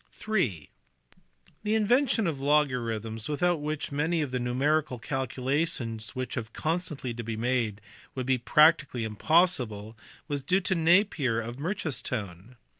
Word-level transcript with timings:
(iii) 0.27 0.71
The 1.61 1.75
invention 1.75 2.25
of 2.25 2.39
logarithms*, 2.39 3.29
without 3.29 3.61
which 3.61 3.91
many 3.91 4.23
of 4.23 4.31
the 4.31 4.39
numerical 4.39 4.97
calculations 4.97 6.15
which 6.15 6.33
have 6.33 6.53
constantly 6.53 7.13
to 7.13 7.23
be 7.23 7.37
made 7.37 7.81
would 8.15 8.25
be 8.25 8.39
practically 8.39 9.03
impossible, 9.03 9.95
was 10.27 10.41
due 10.41 10.61
to 10.61 10.73
Napier 10.73 11.39
of 11.39 11.57
Merchistoun 11.57 12.35
(see 12.35 12.35
below, 12.35 12.55
p. 12.55 12.59